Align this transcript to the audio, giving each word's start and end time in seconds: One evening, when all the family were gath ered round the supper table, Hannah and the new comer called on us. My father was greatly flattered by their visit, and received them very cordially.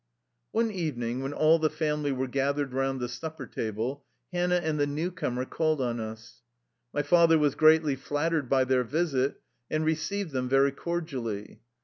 One 0.51 0.71
evening, 0.71 1.21
when 1.21 1.31
all 1.31 1.59
the 1.59 1.69
family 1.69 2.11
were 2.11 2.25
gath 2.25 2.55
ered 2.55 2.73
round 2.73 2.99
the 2.99 3.07
supper 3.07 3.45
table, 3.45 4.03
Hannah 4.33 4.55
and 4.55 4.79
the 4.79 4.87
new 4.87 5.11
comer 5.11 5.45
called 5.45 5.79
on 5.79 5.99
us. 5.99 6.41
My 6.91 7.03
father 7.03 7.37
was 7.37 7.53
greatly 7.53 7.95
flattered 7.95 8.49
by 8.49 8.63
their 8.63 8.83
visit, 8.83 9.39
and 9.69 9.85
received 9.85 10.31
them 10.31 10.49
very 10.49 10.71
cordially. 10.71 11.59